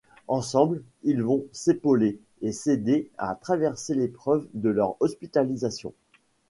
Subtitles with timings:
[0.27, 5.93] Ensemble ils vont s’épauler et s’aider à traverser l’épreuve de leur hospitalisation.